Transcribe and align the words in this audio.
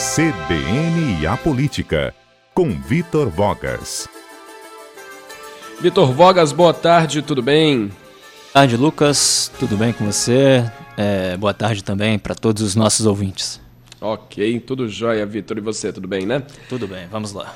CBN 0.00 1.20
e 1.20 1.26
a 1.26 1.36
Política, 1.36 2.14
com 2.54 2.70
Vitor 2.70 3.28
Vogas. 3.28 4.08
Vitor 5.78 6.10
Vogas, 6.10 6.52
boa 6.52 6.72
tarde, 6.72 7.20
tudo 7.20 7.42
bem? 7.42 7.88
Boa 7.88 7.92
tarde, 8.54 8.78
Lucas, 8.78 9.52
tudo 9.60 9.76
bem 9.76 9.92
com 9.92 10.06
você? 10.06 10.64
É, 10.96 11.36
boa 11.36 11.52
tarde 11.52 11.84
também 11.84 12.18
para 12.18 12.34
todos 12.34 12.62
os 12.62 12.74
nossos 12.74 13.04
ouvintes. 13.04 13.60
Ok, 14.00 14.60
tudo 14.60 14.88
jóia, 14.88 15.26
Vitor. 15.26 15.58
E 15.58 15.60
você, 15.60 15.92
tudo 15.92 16.08
bem, 16.08 16.24
né? 16.24 16.44
Tudo 16.66 16.88
bem, 16.88 17.06
vamos 17.08 17.34
lá. 17.34 17.54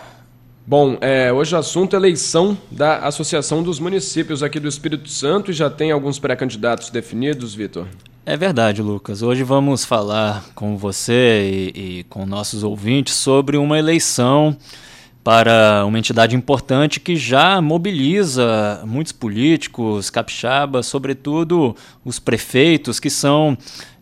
Bom, 0.67 0.99
é, 1.01 1.33
hoje 1.33 1.55
o 1.55 1.59
assunto 1.59 1.97
é 1.97 1.99
eleição 1.99 2.59
da 2.71 2.99
Associação 3.07 3.63
dos 3.63 3.81
Municípios 3.81 4.43
aqui 4.43 4.61
do 4.61 4.69
Espírito 4.69 5.09
Santo 5.09 5.51
e 5.51 5.55
já 5.55 5.71
tem 5.71 5.93
alguns 5.93 6.19
pré-candidatos 6.19 6.91
definidos, 6.91 7.55
Vitor? 7.55 7.87
É 8.27 8.39
verdade, 8.39 8.81
Lucas. 8.81 9.21
Hoje 9.21 9.43
vamos 9.43 9.85
falar 9.85 10.47
com 10.55 10.79
você 10.79 11.73
e, 11.75 11.99
e 11.99 12.05
com 12.05 12.25
nossos 12.25 12.63
ouvintes 12.63 13.13
sobre 13.13 13.59
uma 13.59 13.79
eleição 13.79 14.57
para 15.25 15.87
uma 15.87 15.99
entidade 15.99 16.37
importante 16.37 17.01
que 17.01 17.17
já 17.17 17.59
mobiliza 17.63 18.83
muitos 18.85 19.11
políticos, 19.11 20.11
capixabas, 20.11 20.85
sobretudo 20.85 21.75
os 22.05 22.19
prefeitos, 22.19 23.01
que 23.01 23.09
são 23.09 23.57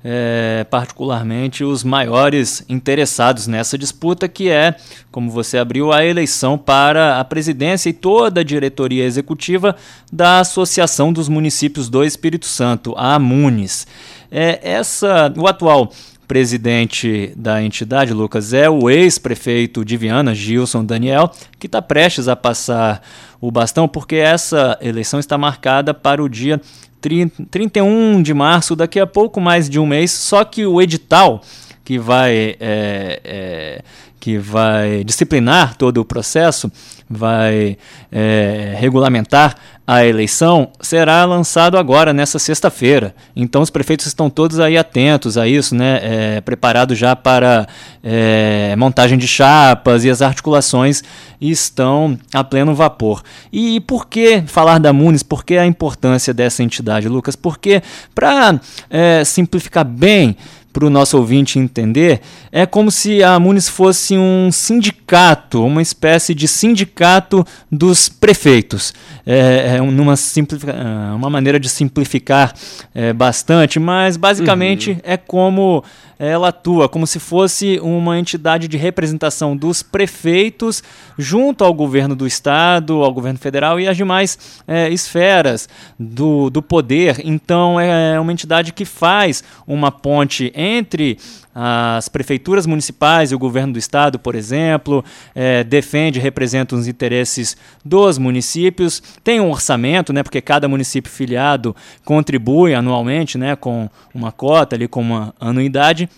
é, 0.05 0.67
particularmente 0.69 1.63
os 1.63 1.85
maiores 1.85 2.65
interessados 2.69 3.47
nessa 3.47 3.79
disputa, 3.79 4.27
que 4.27 4.51
é, 4.51 4.75
como 5.13 5.31
você 5.31 5.59
abriu, 5.59 5.93
a 5.93 6.05
eleição 6.05 6.59
para 6.59 7.21
a 7.21 7.25
presidência 7.25 7.89
e 7.89 7.93
toda 7.93 8.41
a 8.41 8.45
diretoria 8.45 9.05
executiva 9.05 9.77
da 10.13 10.41
Associação 10.41 11.13
dos 11.13 11.29
Municípios 11.29 11.89
do 11.89 12.05
Espírito 12.05 12.47
Santo, 12.47 12.95
a 12.97 13.15
AMUNES. 13.15 13.87
É, 14.29 14.59
essa, 14.63 15.33
o 15.37 15.47
atual 15.47 15.93
presidente 16.33 17.31
da 17.37 17.63
entidade, 17.63 18.15
Lucas, 18.15 18.55
é 18.55 18.67
o 18.67 18.89
ex-prefeito 18.89 19.85
de 19.85 19.99
Viana, 19.99 20.35
Gilson 20.35 20.83
Daniel, 20.83 21.31
que 21.59 21.67
está 21.67 21.83
prestes 21.83 22.27
a 22.27 22.35
passar 22.35 23.03
o 23.39 23.51
bastão, 23.51 23.87
porque 23.87 24.17
essa 24.17 24.79
eleição 24.81 25.21
está 25.21 25.37
marcada 25.37 25.93
para 25.93 26.23
o 26.23 26.31
dia 26.31 26.59
31 27.03 28.23
de 28.23 28.33
março, 28.33 28.75
daqui 28.75 28.99
a 28.99 29.07
pouco 29.07 29.43
mais 29.43 29.69
de 29.69 29.79
um 29.79 29.85
mês, 29.85 30.11
só 30.11 30.43
que 30.43 30.65
o 30.65 30.81
edital 30.81 31.43
que 31.85 31.99
vai, 31.99 32.57
é, 32.59 33.21
é, 33.23 33.83
que 34.19 34.39
vai 34.39 35.05
disciplinar 35.05 35.77
todo 35.77 35.99
o 35.99 36.05
processo, 36.05 36.73
vai 37.13 37.77
é, 38.11 38.75
regulamentar 38.79 39.55
a 39.85 40.07
eleição, 40.07 40.71
será 40.81 41.25
lançado 41.25 41.77
agora, 41.77 42.13
nessa 42.13 42.39
sexta-feira. 42.39 43.15
Então 43.35 43.61
os 43.61 43.69
prefeitos 43.69 44.07
estão 44.07 44.31
todos 44.31 44.61
aí 44.61 44.79
atentos 44.79 45.37
a 45.37 45.49
isso, 45.49 45.75
né? 45.75 46.01
É, 46.03 46.41
preparados 46.41 46.97
já 46.97 47.17
para 47.17 47.67
é, 48.03 48.77
montagem 48.77 49.19
de 49.19 49.27
chapas 49.27 50.05
e 50.05 50.11
as 50.11 50.23
articulações 50.23 51.03
estão 51.41 52.17
a 52.33 52.45
pleno 52.45 52.75
vapor. 52.75 53.23
E 53.53 53.81
por 53.81 54.07
que 54.07 54.45
falar 54.47 54.79
da 54.79 54.93
Munis? 54.93 55.25
Por 55.25 55.45
que 55.45 55.59
a 55.59 55.67
importância 55.67 56.33
dessa 56.33 56.63
entidade, 56.63 57.09
Lucas? 57.09 57.35
Porque, 57.35 57.83
para 58.15 58.61
é, 58.89 59.25
simplificar 59.25 59.85
bem, 59.85 60.37
para 60.73 60.87
o 60.87 60.91
nosso 60.91 61.19
ouvinte 61.19 61.59
entender, 61.59 62.21
é 62.51 62.65
como 62.65 62.91
se 62.91 63.23
a 63.23 63.39
Munis 63.39 63.69
fosse 63.69 64.17
um 64.17 64.51
sindicato, 64.51 65.65
uma 65.65 65.83
espécie 65.83 66.35
de 66.35 66.49
sindicato 66.49 67.45
dos 67.71 68.09
prefeitos. 68.09 68.95
É, 69.27 69.77
é 69.77 69.81
numa 69.81 70.15
ah, 70.15 71.15
uma 71.15 71.29
maneira 71.29 71.61
de 71.61 71.69
simplificar 71.69 72.55
é, 72.95 73.13
bastante, 73.13 73.79
mas 73.79 74.17
basicamente 74.17 74.93
uhum. 74.93 75.01
é 75.05 75.17
como 75.17 75.85
ela 76.25 76.49
atua 76.49 76.89
como 76.89 77.05
se 77.05 77.19
fosse 77.19 77.81
uma 77.81 78.17
entidade 78.17 78.69
de 78.69 78.77
representação 78.77 79.57
dos 79.57 79.83
prefeitos 79.83 80.81
junto 81.19 81.65
ao 81.65 81.75
governo 81.75 82.15
do 82.15 82.29
estado, 82.29 83.03
ao 83.03 83.13
governo 83.13 83.41
federal 83.41 83.81
e 83.81 83.89
às 83.89 83.97
demais 83.97 84.39
é, 84.69 84.89
esferas 84.89 85.69
do, 85.99 86.49
do 86.49 86.63
poder. 86.63 87.21
Então 87.25 87.81
é 87.81 88.21
uma 88.21 88.33
entidade 88.33 88.73
que 88.73 88.85
faz 88.85 89.43
uma 89.67 89.91
ponte 89.91 90.53
entre 90.55 91.19
as 91.55 92.09
prefeituras 92.09 92.67
municipais 92.67 93.31
e 93.31 93.35
o 93.35 93.39
governo 93.39 93.75
do 93.75 93.79
estado, 93.79 94.19
por 94.19 94.35
exemplo, 94.35 95.05
é, 95.35 95.63
defende 95.63 96.19
e 96.19 96.23
representa 96.23 96.75
os 96.75 96.89
interesses 96.89 97.57
dos 97.85 98.19
municípios, 98.19 99.03
tem 99.23 99.41
um 99.41 99.51
orçamento, 99.51 100.13
né, 100.13 100.23
porque 100.23 100.41
cada 100.41 100.67
município 100.67 101.11
filiado 101.11 101.77
contribui 102.05 102.75
anualmente 102.75 103.37
né, 103.37 103.55
com 103.55 103.89
uma 104.15 104.33
cota, 104.33 104.77
ali, 104.77 104.89
com 104.89 105.01
uma 105.01 105.35
anuidade, 105.39 106.09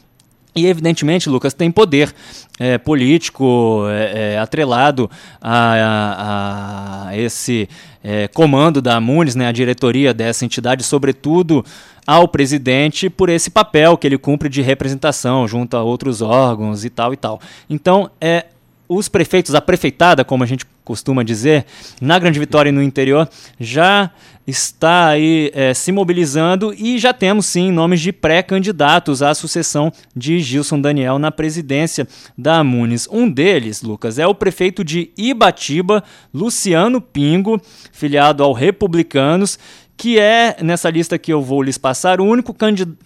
e, 0.54 0.66
evidentemente, 0.66 1.28
Lucas 1.28 1.52
tem 1.52 1.70
poder 1.70 2.14
é, 2.58 2.78
político 2.78 3.84
é, 3.88 4.34
é, 4.34 4.38
atrelado 4.38 5.10
a, 5.40 5.74
a, 5.74 7.08
a 7.08 7.18
esse 7.18 7.68
é, 8.02 8.28
comando 8.28 8.80
da 8.80 9.00
Munes, 9.00 9.34
né, 9.34 9.48
a 9.48 9.52
diretoria 9.52 10.14
dessa 10.14 10.44
entidade, 10.44 10.84
sobretudo 10.84 11.64
ao 12.06 12.28
presidente, 12.28 13.08
por 13.08 13.28
esse 13.28 13.50
papel 13.50 13.96
que 13.96 14.06
ele 14.06 14.18
cumpre 14.18 14.48
de 14.48 14.60
representação 14.60 15.48
junto 15.48 15.76
a 15.76 15.82
outros 15.82 16.20
órgãos 16.20 16.84
e 16.84 16.90
tal 16.90 17.12
e 17.12 17.16
tal. 17.16 17.40
Então, 17.68 18.10
é, 18.20 18.46
os 18.88 19.08
prefeitos, 19.08 19.54
a 19.54 19.60
prefeitada, 19.60 20.24
como 20.24 20.44
a 20.44 20.46
gente 20.46 20.66
costuma 20.84 21.22
dizer, 21.22 21.64
na 22.00 22.18
Grande 22.18 22.38
Vitória 22.38 22.68
e 22.68 22.72
no 22.72 22.82
interior, 22.82 23.28
já 23.58 24.10
está 24.46 25.08
aí 25.08 25.50
é, 25.54 25.72
se 25.72 25.90
mobilizando 25.90 26.74
e 26.74 26.98
já 26.98 27.14
temos 27.14 27.46
sim 27.46 27.72
nomes 27.72 28.00
de 28.00 28.12
pré-candidatos 28.12 29.22
à 29.22 29.34
sucessão 29.34 29.90
de 30.14 30.38
Gilson 30.40 30.78
Daniel 30.78 31.18
na 31.18 31.30
presidência 31.30 32.06
da 32.36 32.58
Amunes. 32.58 33.08
Um 33.10 33.30
deles, 33.30 33.80
Lucas, 33.80 34.18
é 34.18 34.26
o 34.26 34.34
prefeito 34.34 34.84
de 34.84 35.10
Ibatiba, 35.16 36.04
Luciano 36.32 37.00
Pingo, 37.00 37.58
filiado 37.90 38.42
ao 38.42 38.52
Republicanos, 38.52 39.58
que 39.96 40.18
é, 40.18 40.56
nessa 40.60 40.90
lista 40.90 41.18
que 41.18 41.32
eu 41.32 41.40
vou 41.40 41.62
lhes 41.62 41.78
passar, 41.78 42.20
o 42.20 42.24
único 42.24 42.54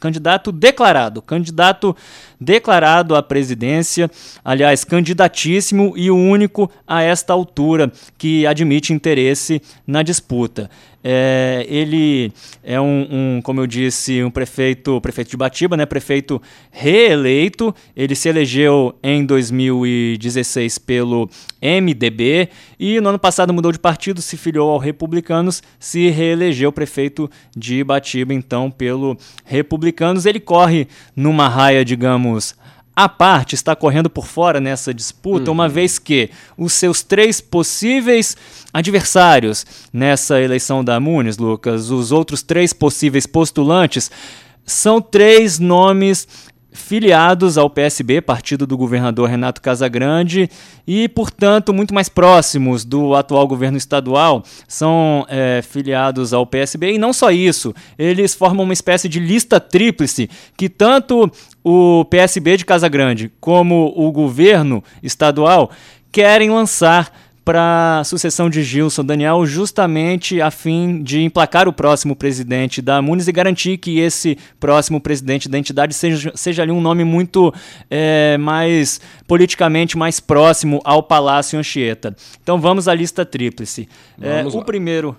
candidato 0.00 0.50
declarado, 0.50 1.20
candidato 1.20 1.94
declarado 2.40 3.14
à 3.14 3.22
presidência, 3.22 4.10
aliás, 4.44 4.84
candidatíssimo 4.84 5.92
e 5.96 6.10
o 6.10 6.16
único 6.16 6.70
a 6.86 7.02
esta 7.02 7.32
altura 7.32 7.92
que 8.16 8.46
admite 8.46 8.92
interesse 8.92 9.60
na 9.86 10.02
disputa. 10.02 10.70
É, 11.02 11.64
ele 11.68 12.32
é 12.62 12.80
um, 12.80 13.06
um, 13.10 13.42
como 13.42 13.60
eu 13.60 13.66
disse, 13.66 14.22
um 14.22 14.30
prefeito, 14.30 15.00
prefeito 15.00 15.30
de 15.30 15.36
Batiba, 15.36 15.76
né, 15.76 15.86
prefeito 15.86 16.40
reeleito. 16.70 17.74
Ele 17.96 18.14
se 18.14 18.28
elegeu 18.28 18.94
em 19.02 19.24
2016 19.24 20.78
pelo 20.78 21.30
MDB 21.62 22.48
e 22.78 23.00
no 23.00 23.10
ano 23.10 23.18
passado 23.18 23.52
mudou 23.52 23.70
de 23.70 23.78
partido, 23.78 24.20
se 24.20 24.36
filiou 24.36 24.70
ao 24.70 24.78
Republicanos, 24.78 25.62
se 25.78 26.08
reelegeu 26.10 26.72
prefeito 26.72 27.30
de 27.56 27.82
Batiba, 27.84 28.34
então, 28.34 28.70
pelo 28.70 29.16
Republicanos. 29.44 30.26
Ele 30.26 30.40
corre 30.40 30.88
numa 31.14 31.48
raia, 31.48 31.84
digamos, 31.84 32.56
a 32.98 33.08
parte 33.08 33.54
está 33.54 33.76
correndo 33.76 34.10
por 34.10 34.26
fora 34.26 34.58
nessa 34.58 34.92
disputa, 34.92 35.52
uhum. 35.52 35.54
uma 35.54 35.68
vez 35.68 36.00
que 36.00 36.30
os 36.56 36.72
seus 36.72 37.00
três 37.00 37.40
possíveis 37.40 38.36
adversários 38.72 39.64
nessa 39.92 40.40
eleição 40.40 40.82
da 40.82 40.98
Muniz, 40.98 41.38
Lucas, 41.38 41.92
os 41.92 42.10
outros 42.10 42.42
três 42.42 42.72
possíveis 42.72 43.24
postulantes, 43.24 44.10
são 44.66 45.00
três 45.00 45.60
nomes 45.60 46.26
filiados 46.72 47.58
ao 47.58 47.68
PSB, 47.68 48.20
partido 48.20 48.66
do 48.66 48.76
governador 48.76 49.28
Renato 49.28 49.60
Casagrande, 49.60 50.48
e, 50.86 51.08
portanto, 51.08 51.72
muito 51.72 51.92
mais 51.92 52.08
próximos 52.08 52.84
do 52.84 53.14
atual 53.14 53.46
governo 53.46 53.76
estadual, 53.76 54.42
são 54.66 55.26
é, 55.28 55.60
filiados 55.62 56.32
ao 56.32 56.46
PSB. 56.46 56.92
E 56.94 56.98
não 56.98 57.12
só 57.12 57.30
isso, 57.30 57.74
eles 57.98 58.34
formam 58.34 58.64
uma 58.64 58.72
espécie 58.72 59.08
de 59.08 59.18
lista 59.18 59.58
tríplice 59.58 60.30
que 60.56 60.68
tanto 60.68 61.30
o 61.68 62.04
PSB 62.06 62.56
de 62.56 62.64
Casagrande 62.64 63.30
como 63.38 63.92
o 63.94 64.10
governo 64.10 64.82
estadual 65.02 65.70
querem 66.10 66.50
lançar 66.50 67.12
para 67.44 68.00
a 68.00 68.04
sucessão 68.04 68.48
de 68.48 68.62
Gilson 68.62 69.04
Daniel, 69.04 69.44
justamente 69.44 70.40
a 70.40 70.50
fim 70.50 71.02
de 71.02 71.22
emplacar 71.22 71.68
o 71.68 71.72
próximo 71.72 72.16
presidente 72.16 72.80
da 72.80 73.00
Munis 73.02 73.28
e 73.28 73.32
garantir 73.32 73.76
que 73.78 73.98
esse 73.98 74.38
próximo 74.58 75.00
presidente 75.00 75.46
da 75.46 75.58
entidade 75.58 75.92
seja, 75.94 76.32
seja 76.34 76.62
ali 76.62 76.72
um 76.72 76.80
nome 76.80 77.04
muito 77.04 77.52
é, 77.90 78.36
mais 78.38 79.00
politicamente 79.26 79.96
mais 79.96 80.20
próximo 80.20 80.80
ao 80.84 81.02
Palácio 81.02 81.58
Anchieta. 81.58 82.16
Então 82.42 82.58
vamos 82.58 82.88
à 82.88 82.94
lista 82.94 83.24
tríplice. 83.26 83.88
É, 84.20 84.44
o 84.46 84.62
primeiro. 84.62 85.16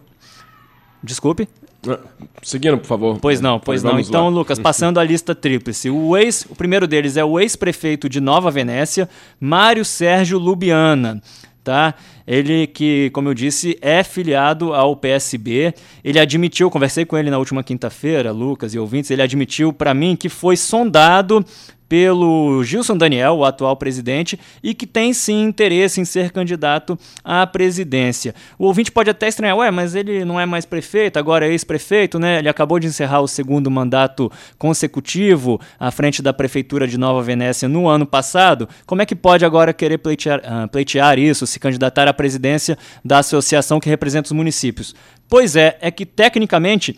Desculpe. 1.04 1.48
Ah, 1.88 2.00
seguindo, 2.42 2.78
por 2.78 2.88
favor. 2.88 3.20
Pois 3.20 3.40
não, 3.40 3.60
pois 3.60 3.84
não. 3.84 4.00
Então, 4.00 4.26
lá. 4.26 4.30
Lucas, 4.30 4.60
passando 4.60 5.00
a 5.00 5.04
lista 5.04 5.34
tríplice. 5.34 5.90
O, 5.90 6.18
ex, 6.18 6.46
o 6.50 6.56
primeiro 6.56 6.88
deles 6.88 7.18
é 7.18 7.24
o 7.24 7.40
ex-prefeito 7.40 8.10
de 8.10 8.20
Nova 8.20 8.52
Venécia, 8.52 9.10
Mário 9.40 9.86
Sérgio 9.86 10.38
Lubiana 10.38 11.22
tá? 11.70 11.94
Ele 12.26 12.66
que, 12.66 13.12
como 13.12 13.30
eu 13.30 13.34
disse, 13.34 13.78
é 13.80 14.04
filiado 14.04 14.74
ao 14.74 14.96
PSB. 14.96 15.74
Ele 16.04 16.20
admitiu, 16.20 16.70
conversei 16.72 17.06
com 17.06 17.16
ele 17.18 17.30
na 17.30 17.38
última 17.38 17.64
quinta-feira, 17.64 18.32
Lucas 18.32 18.74
e 18.74 18.80
ouvintes, 18.80 19.12
ele 19.12 19.22
admitiu 19.22 19.72
para 19.72 19.94
mim 19.94 20.16
que 20.16 20.30
foi 20.30 20.58
sondado 20.58 21.46
pelo 21.90 22.64
Gilson 22.64 22.96
Daniel, 22.96 23.34
o 23.38 23.44
atual 23.44 23.76
presidente, 23.76 24.40
e 24.62 24.76
que 24.76 24.86
tem 24.86 25.12
sim 25.12 25.42
interesse 25.44 26.00
em 26.00 26.06
ser 26.06 26.32
candidato 26.32 26.98
à 27.24 27.48
presidência. 27.48 28.36
O 28.60 28.66
ouvinte 28.66 28.92
pode 28.92 29.10
até 29.10 29.28
estranhar, 29.28 29.58
ué, 29.58 29.72
mas 29.72 29.96
ele 29.96 30.24
não 30.24 30.40
é 30.40 30.46
mais 30.46 30.66
prefeito, 30.66 31.18
agora 31.18 31.48
é 31.48 31.50
ex-prefeito, 31.50 32.20
né? 32.20 32.38
Ele 32.38 32.48
acabou 32.48 32.80
de 32.80 32.86
encerrar 32.86 33.22
o 33.22 33.28
segundo 33.28 33.72
mandato 33.72 34.32
consecutivo 34.60 35.60
à 35.80 35.90
frente 35.90 36.22
da 36.22 36.32
prefeitura 36.32 36.88
de 36.88 36.98
Nova 36.98 37.24
Venécia 37.24 37.68
no 37.68 37.88
ano 37.88 38.06
passado. 38.06 38.70
Como 38.86 39.02
é 39.02 39.06
que 39.06 39.16
pode 39.16 39.44
agora 39.44 39.74
querer 39.74 39.98
pleitear, 39.98 40.40
uh, 40.40 40.68
pleitear 40.68 41.18
isso, 41.18 41.48
se 41.48 41.60
candidatar 41.60 42.08
à 42.08 42.14
presidência 42.14 42.78
da 43.04 43.18
associação 43.18 43.80
que 43.80 43.90
representa 43.90 44.28
os 44.28 44.32
municípios? 44.32 44.94
Pois 45.28 45.56
é, 45.56 45.76
é 45.82 45.90
que 45.90 46.06
tecnicamente 46.06 46.96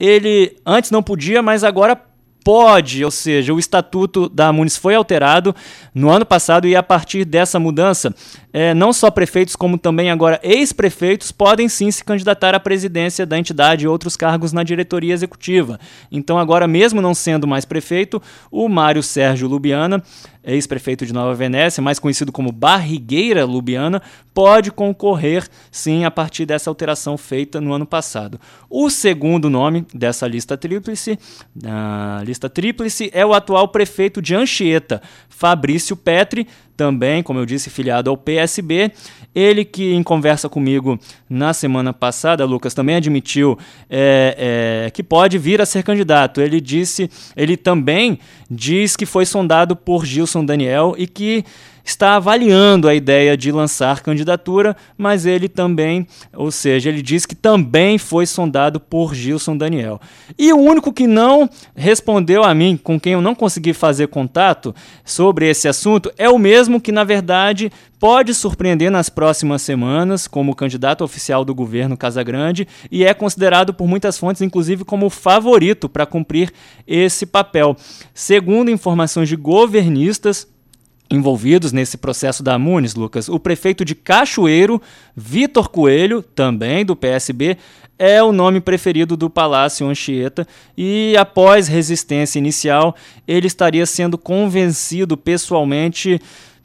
ele 0.00 0.56
antes 0.66 0.90
não 0.90 1.00
podia, 1.00 1.40
mas 1.42 1.62
agora 1.62 1.96
pode, 2.44 3.04
ou 3.04 3.10
seja, 3.10 3.52
o 3.52 3.58
estatuto 3.58 4.28
da 4.28 4.52
Muniz 4.52 4.76
foi 4.76 4.94
alterado 4.94 5.54
no 5.94 6.10
ano 6.10 6.26
passado 6.26 6.66
e 6.66 6.76
a 6.76 6.82
partir 6.82 7.24
dessa 7.24 7.58
mudança, 7.58 8.14
é, 8.52 8.74
não 8.74 8.92
só 8.92 9.10
prefeitos, 9.10 9.56
como 9.56 9.78
também 9.78 10.10
agora 10.10 10.38
ex-prefeitos 10.42 11.32
podem 11.32 11.68
sim 11.68 11.90
se 11.90 12.04
candidatar 12.04 12.54
à 12.54 12.60
presidência 12.60 13.24
da 13.24 13.38
entidade 13.38 13.84
e 13.84 13.88
outros 13.88 14.16
cargos 14.16 14.52
na 14.52 14.62
diretoria 14.62 15.14
executiva. 15.14 15.80
Então, 16.10 16.38
agora, 16.38 16.68
mesmo 16.68 17.00
não 17.00 17.14
sendo 17.14 17.46
mais 17.46 17.64
prefeito, 17.64 18.20
o 18.50 18.68
Mário 18.68 19.02
Sérgio 19.02 19.48
Lubiana, 19.48 20.02
ex-prefeito 20.44 21.06
de 21.06 21.12
Nova 21.12 21.34
Venécia, 21.34 21.82
mais 21.82 21.98
conhecido 21.98 22.32
como 22.32 22.52
Barrigueira 22.52 23.44
Lubiana, 23.44 24.02
pode 24.34 24.70
concorrer 24.70 25.46
sim 25.70 26.04
a 26.04 26.10
partir 26.10 26.44
dessa 26.44 26.68
alteração 26.68 27.16
feita 27.16 27.60
no 27.60 27.72
ano 27.72 27.86
passado. 27.86 28.40
O 28.68 28.90
segundo 28.90 29.48
nome 29.48 29.86
dessa 29.94 30.26
lista 30.26 30.56
tríplice, 30.56 31.18
a 31.64 32.22
lista 32.24 32.48
tríplice 32.50 33.10
é 33.14 33.24
o 33.24 33.32
atual 33.32 33.68
prefeito 33.68 34.20
de 34.20 34.34
Anchieta, 34.34 35.00
Fabrício 35.28 35.96
Petri, 35.96 36.46
também, 36.76 37.22
como 37.22 37.38
eu 37.38 37.46
disse, 37.46 37.70
filiado 37.70 38.10
ao 38.10 38.16
PSB. 38.16 38.92
Ele 39.34 39.64
que, 39.64 39.92
em 39.92 40.02
conversa 40.02 40.48
comigo 40.48 40.98
na 41.28 41.52
semana 41.52 41.92
passada, 41.92 42.44
Lucas, 42.44 42.74
também 42.74 42.96
admitiu 42.96 43.58
é, 43.88 44.84
é, 44.86 44.90
que 44.90 45.02
pode 45.02 45.38
vir 45.38 45.60
a 45.60 45.66
ser 45.66 45.82
candidato. 45.82 46.40
Ele 46.40 46.60
disse, 46.60 47.10
ele 47.36 47.56
também 47.56 48.18
diz 48.50 48.96
que 48.96 49.06
foi 49.06 49.24
sondado 49.24 49.74
por 49.74 50.04
Gilson 50.04 50.44
Daniel 50.44 50.94
e 50.98 51.06
que 51.06 51.44
está 51.84 52.16
avaliando 52.16 52.88
a 52.88 52.94
ideia 52.94 53.36
de 53.36 53.50
lançar 53.50 54.02
candidatura, 54.02 54.76
mas 54.96 55.26
ele 55.26 55.48
também, 55.48 56.06
ou 56.32 56.50
seja, 56.50 56.88
ele 56.88 57.02
diz 57.02 57.26
que 57.26 57.34
também 57.34 57.98
foi 57.98 58.26
sondado 58.26 58.78
por 58.78 59.14
Gilson 59.14 59.56
Daniel. 59.56 60.00
E 60.38 60.52
o 60.52 60.58
único 60.58 60.92
que 60.92 61.06
não 61.06 61.48
respondeu 61.74 62.44
a 62.44 62.54
mim, 62.54 62.76
com 62.76 62.98
quem 62.98 63.14
eu 63.14 63.20
não 63.20 63.34
consegui 63.34 63.72
fazer 63.72 64.08
contato 64.08 64.74
sobre 65.04 65.48
esse 65.48 65.68
assunto, 65.68 66.12
é 66.16 66.28
o 66.28 66.38
mesmo 66.38 66.80
que, 66.80 66.92
na 66.92 67.04
verdade, 67.04 67.70
pode 68.02 68.34
surpreender 68.34 68.90
nas 68.90 69.08
próximas 69.08 69.62
semanas 69.62 70.26
como 70.26 70.56
candidato 70.56 71.04
oficial 71.04 71.44
do 71.44 71.54
governo 71.54 71.96
Casagrande 71.96 72.66
e 72.90 73.04
é 73.04 73.14
considerado 73.14 73.72
por 73.72 73.86
muitas 73.86 74.18
fontes, 74.18 74.42
inclusive, 74.42 74.84
como 74.84 75.08
favorito 75.08 75.88
para 75.88 76.04
cumprir 76.04 76.52
esse 76.84 77.24
papel. 77.24 77.76
Segundo 78.12 78.72
informações 78.72 79.28
de 79.28 79.36
governistas, 79.36 80.48
envolvidos 81.12 81.72
nesse 81.72 81.96
processo 81.96 82.42
da 82.42 82.58
Munes, 82.58 82.94
Lucas. 82.94 83.28
O 83.28 83.38
prefeito 83.38 83.84
de 83.84 83.94
Cachoeiro, 83.94 84.80
Vitor 85.14 85.68
Coelho, 85.68 86.22
também 86.22 86.84
do 86.84 86.96
PSB, 86.96 87.58
é 87.98 88.22
o 88.22 88.32
nome 88.32 88.60
preferido 88.60 89.16
do 89.16 89.30
Palácio 89.30 89.86
Anchieta 89.86 90.46
e 90.76 91.14
após 91.16 91.68
resistência 91.68 92.38
inicial, 92.38 92.96
ele 93.28 93.46
estaria 93.46 93.86
sendo 93.86 94.18
convencido 94.18 95.16
pessoalmente 95.16 96.20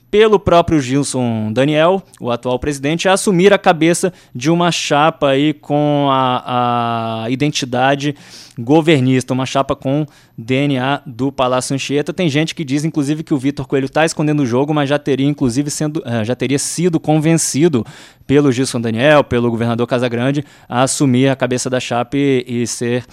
pelo 0.10 0.40
próprio 0.40 0.80
Gilson 0.80 1.52
Daniel, 1.52 2.02
o 2.20 2.32
atual 2.32 2.58
presidente, 2.58 3.10
a 3.10 3.14
assumir 3.14 3.52
a 3.54 3.58
cabeça 3.58 4.14
de 4.34 4.50
uma 4.50 4.72
chapa 4.72 5.30
aí 5.30 5.54
com 5.54 6.08
a, 6.10 7.24
a 7.24 7.30
identidade 7.30 8.16
governista, 8.58 9.34
uma 9.34 9.46
chapa 9.46 9.76
com 9.76 10.06
DNA 10.38 11.02
do 11.06 11.32
Palácio 11.32 11.76
Anchieta. 11.76 12.14
Tem 12.14 12.30
gente 12.30 12.56
que 12.56 12.64
diz, 12.64 12.86
inclusive, 12.86 13.22
que 13.22 13.34
o 13.34 13.38
Vitor 13.38 13.68
Coelho 13.68 13.86
está 13.86 14.06
escondendo 14.06 14.44
o 14.44 14.46
jogo, 14.46 14.74
mas 14.74 14.90
já 14.90 14.98
teria, 14.98 15.28
inclusive, 15.28 15.70
sendo, 15.70 16.02
eh, 16.06 16.24
já 16.24 16.36
teria 16.36 16.58
sido 16.58 17.00
convencido 17.00 17.86
pelo 18.26 18.52
Gilson 18.52 18.80
Daniel, 18.80 19.24
pelo 19.24 19.52
governador 19.52 19.86
Casagrande, 19.88 20.44
a 20.68 20.84
assumir 20.84 21.28
a 21.28 21.36
cabeça 21.36 21.70
da 21.70 21.80
chapa 21.80 22.18
e, 22.18 22.46
e 22.48 22.68
ser 22.68 23.04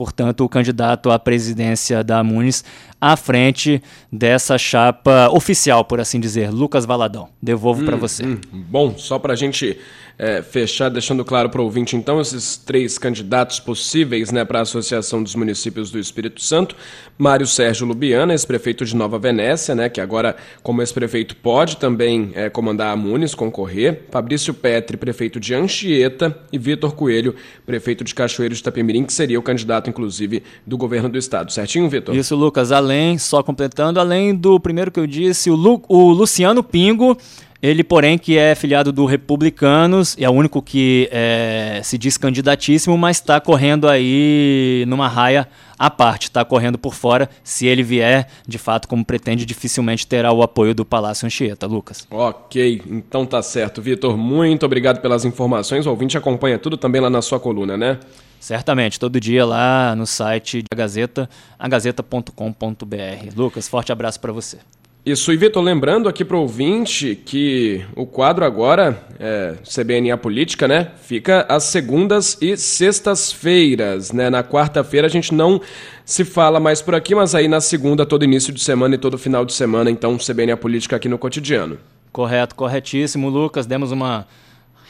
portanto, 0.00 0.46
o 0.46 0.48
candidato 0.48 1.10
à 1.10 1.18
presidência 1.18 2.02
da 2.02 2.24
Muniz 2.24 2.64
à 2.98 3.18
frente 3.18 3.82
dessa 4.10 4.56
chapa 4.56 5.28
oficial, 5.30 5.84
por 5.84 6.00
assim 6.00 6.18
dizer. 6.18 6.50
Lucas 6.50 6.86
Valadão, 6.86 7.28
devolvo 7.42 7.82
hum, 7.82 7.84
para 7.84 7.96
você. 7.98 8.24
Hum, 8.24 8.40
bom, 8.50 8.96
só 8.96 9.18
para 9.18 9.34
a 9.34 9.36
gente 9.36 9.78
é, 10.20 10.42
fechar, 10.42 10.90
deixando 10.90 11.24
claro 11.24 11.48
para 11.48 11.62
o 11.62 11.64
ouvinte, 11.64 11.96
então, 11.96 12.20
esses 12.20 12.58
três 12.58 12.98
candidatos 12.98 13.58
possíveis 13.58 14.30
né, 14.30 14.44
para 14.44 14.58
a 14.58 14.62
Associação 14.62 15.22
dos 15.22 15.34
Municípios 15.34 15.90
do 15.90 15.98
Espírito 15.98 16.42
Santo. 16.42 16.76
Mário 17.16 17.46
Sérgio 17.46 17.86
Lubiana, 17.86 18.34
ex-prefeito 18.34 18.84
de 18.84 18.94
Nova 18.94 19.18
Venécia, 19.18 19.74
né, 19.74 19.88
que 19.88 19.98
agora, 19.98 20.36
como 20.62 20.82
ex-prefeito, 20.82 21.34
pode 21.36 21.78
também 21.78 22.32
é, 22.34 22.50
comandar 22.50 22.92
a 22.92 22.96
Munis, 22.96 23.34
concorrer. 23.34 24.02
Fabrício 24.10 24.52
Petri, 24.52 24.98
prefeito 24.98 25.40
de 25.40 25.54
Anchieta. 25.54 26.38
E 26.52 26.58
Vitor 26.58 26.94
Coelho, 26.94 27.34
prefeito 27.64 28.04
de 28.04 28.14
Cachoeiro 28.14 28.54
de 28.54 28.60
Itapemirim, 28.60 29.04
que 29.04 29.14
seria 29.14 29.38
o 29.38 29.42
candidato, 29.42 29.88
inclusive, 29.88 30.42
do 30.66 30.76
governo 30.76 31.08
do 31.08 31.16
estado. 31.16 31.50
Certinho, 31.50 31.88
Vitor? 31.88 32.14
Isso, 32.14 32.36
Lucas. 32.36 32.72
Além, 32.72 33.16
só 33.16 33.42
completando, 33.42 33.98
além 33.98 34.34
do 34.34 34.60
primeiro 34.60 34.90
que 34.90 35.00
eu 35.00 35.06
disse, 35.06 35.50
o, 35.50 35.54
Lu, 35.54 35.82
o 35.88 36.10
Luciano 36.10 36.62
Pingo 36.62 37.16
ele, 37.62 37.84
porém, 37.84 38.16
que 38.16 38.38
é 38.38 38.54
filiado 38.54 38.90
do 38.90 39.04
Republicanos, 39.04 40.16
é 40.18 40.28
o 40.28 40.32
único 40.32 40.62
que 40.62 41.08
é, 41.12 41.80
se 41.84 41.98
diz 41.98 42.16
candidatíssimo, 42.16 42.96
mas 42.96 43.18
está 43.18 43.38
correndo 43.38 43.86
aí 43.86 44.84
numa 44.88 45.08
raia 45.08 45.46
à 45.78 45.90
parte, 45.90 46.24
está 46.24 46.42
correndo 46.42 46.78
por 46.78 46.94
fora. 46.94 47.28
Se 47.44 47.66
ele 47.66 47.82
vier, 47.82 48.28
de 48.48 48.56
fato, 48.56 48.88
como 48.88 49.04
pretende, 49.04 49.44
dificilmente 49.44 50.06
terá 50.06 50.32
o 50.32 50.42
apoio 50.42 50.74
do 50.74 50.86
Palácio 50.86 51.26
Anchieta. 51.26 51.66
Lucas. 51.66 52.06
Ok, 52.10 52.82
então 52.86 53.26
tá 53.26 53.42
certo. 53.42 53.82
Vitor, 53.82 54.16
muito 54.16 54.64
obrigado 54.64 55.00
pelas 55.00 55.26
informações. 55.26 55.86
O 55.86 55.90
ouvinte 55.90 56.16
acompanha 56.16 56.58
tudo 56.58 56.78
também 56.78 57.00
lá 57.00 57.10
na 57.10 57.20
sua 57.20 57.38
coluna, 57.38 57.76
né? 57.76 57.98
Certamente, 58.40 58.98
todo 58.98 59.20
dia 59.20 59.44
lá 59.44 59.94
no 59.94 60.06
site 60.06 60.62
da 60.62 60.74
Gazeta, 60.74 61.28
agazeta.com.br. 61.58 63.36
Lucas, 63.36 63.68
forte 63.68 63.92
abraço 63.92 64.18
para 64.18 64.32
você. 64.32 64.56
Isso, 65.04 65.32
e 65.32 65.36
Vitor, 65.36 65.62
lembrando 65.62 66.10
aqui 66.10 66.24
para 66.24 66.36
o 66.36 66.40
ouvinte 66.40 67.16
que 67.16 67.82
o 67.96 68.04
quadro 68.04 68.44
agora, 68.44 69.02
é, 69.18 69.54
CBNA 69.64 70.18
Política, 70.18 70.68
né, 70.68 70.90
fica 71.02 71.46
às 71.48 71.64
segundas 71.64 72.36
e 72.40 72.54
sextas-feiras, 72.54 74.12
né? 74.12 74.28
Na 74.28 74.44
quarta-feira 74.44 75.06
a 75.06 75.10
gente 75.10 75.34
não 75.34 75.58
se 76.04 76.22
fala 76.22 76.60
mais 76.60 76.82
por 76.82 76.94
aqui, 76.94 77.14
mas 77.14 77.34
aí 77.34 77.48
na 77.48 77.62
segunda, 77.62 78.04
todo 78.04 78.24
início 78.24 78.52
de 78.52 78.60
semana 78.60 78.94
e 78.94 78.98
todo 78.98 79.16
final 79.16 79.44
de 79.44 79.54
semana, 79.54 79.90
então 79.90 80.18
CBNA 80.18 80.58
Política 80.58 80.96
aqui 80.96 81.08
no 81.08 81.16
cotidiano. 81.16 81.78
Correto, 82.12 82.54
corretíssimo, 82.54 83.30
Lucas. 83.30 83.64
Demos 83.66 83.92
uma 83.92 84.26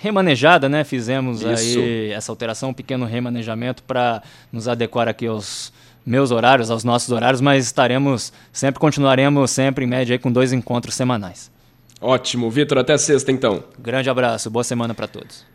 remanejada, 0.01 0.69
né? 0.69 0.83
Fizemos 0.83 1.43
Isso. 1.43 1.79
aí 1.79 2.11
essa 2.11 2.33
alteração, 2.33 2.71
um 2.71 2.75
pequeno 2.75 3.05
remanejamento 3.05 3.83
para 3.85 4.23
nos 4.51 4.67
adequar 4.67 5.07
aqui 5.07 5.27
aos 5.27 5.73
meus 6.05 6.31
horários, 6.31 6.71
aos 6.71 6.85
nossos 6.85 7.11
horários, 7.11 7.41
mas 7.41 7.65
estaremos, 7.65 8.33
sempre 8.53 8.81
continuaremos 8.81 9.51
sempre 9.51 9.85
em 9.85 9.89
média 9.89 10.15
aí 10.15 10.19
com 10.19 10.31
dois 10.31 10.53
encontros 10.53 10.95
semanais. 10.95 11.51
Ótimo, 12.01 12.51
Vitor, 12.51 12.79
até 12.79 12.97
sexta 12.97 13.31
então. 13.31 13.63
Grande 13.79 14.09
abraço, 14.09 14.51
boa 14.51 14.65
semana 14.65 14.95
para 14.95 15.07
todos. 15.07 15.50